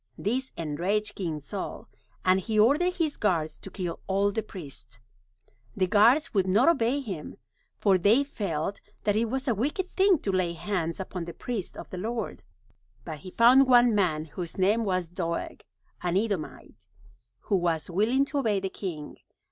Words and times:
This 0.17 0.51
enraged 0.57 1.13
King 1.13 1.39
Saul, 1.39 1.87
and 2.25 2.39
he 2.39 2.57
ordered 2.59 2.95
his 2.95 3.17
guards 3.17 3.59
to 3.59 3.69
kill 3.69 3.99
all 4.07 4.31
the 4.31 4.41
priests. 4.41 4.99
The 5.77 5.85
guards 5.85 6.33
would 6.33 6.47
not 6.47 6.67
obey 6.67 7.01
him, 7.01 7.35
for 7.77 7.99
they 7.99 8.23
felt 8.23 8.81
that 9.03 9.15
it 9.15 9.25
was 9.25 9.47
a 9.47 9.53
wicked 9.53 9.87
thing 9.87 10.17
to 10.23 10.31
lay 10.31 10.53
hands 10.53 10.99
upon 10.99 11.25
the 11.25 11.35
priests 11.35 11.77
of 11.77 11.91
the 11.91 11.99
Lord. 11.99 12.41
But 13.05 13.19
he 13.19 13.29
found 13.29 13.67
one 13.67 13.93
man 13.93 14.25
whose 14.25 14.57
name 14.57 14.85
was 14.85 15.07
Doeg, 15.07 15.61
an 16.01 16.17
Edomite, 16.17 16.87
who 17.41 17.57
was 17.57 17.87
willing 17.91 18.25
to 18.25 18.39
obey 18.39 18.59
the 18.59 18.69
king. 18.69 19.17